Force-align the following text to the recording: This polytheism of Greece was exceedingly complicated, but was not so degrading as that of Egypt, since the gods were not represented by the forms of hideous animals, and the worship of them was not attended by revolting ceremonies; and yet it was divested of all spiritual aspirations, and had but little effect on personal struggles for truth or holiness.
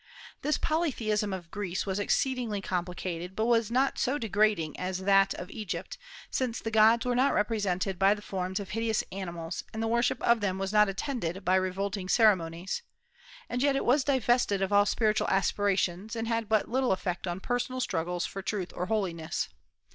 This 0.41 0.57
polytheism 0.57 1.31
of 1.31 1.51
Greece 1.51 1.85
was 1.85 1.99
exceedingly 1.99 2.59
complicated, 2.59 3.35
but 3.35 3.45
was 3.45 3.69
not 3.69 3.99
so 3.99 4.17
degrading 4.17 4.79
as 4.79 4.97
that 5.03 5.35
of 5.35 5.51
Egypt, 5.51 5.99
since 6.31 6.59
the 6.59 6.71
gods 6.71 7.05
were 7.05 7.13
not 7.13 7.35
represented 7.35 7.99
by 7.99 8.15
the 8.15 8.21
forms 8.23 8.59
of 8.59 8.71
hideous 8.71 9.03
animals, 9.11 9.63
and 9.71 9.83
the 9.83 9.87
worship 9.87 10.19
of 10.23 10.39
them 10.41 10.57
was 10.57 10.73
not 10.73 10.89
attended 10.89 11.45
by 11.45 11.53
revolting 11.53 12.09
ceremonies; 12.09 12.81
and 13.47 13.61
yet 13.61 13.75
it 13.75 13.85
was 13.85 14.03
divested 14.03 14.59
of 14.63 14.73
all 14.73 14.87
spiritual 14.87 15.27
aspirations, 15.27 16.15
and 16.15 16.27
had 16.27 16.49
but 16.49 16.67
little 16.67 16.93
effect 16.93 17.27
on 17.27 17.39
personal 17.39 17.79
struggles 17.79 18.25
for 18.25 18.41
truth 18.41 18.73
or 18.75 18.87
holiness. 18.87 19.49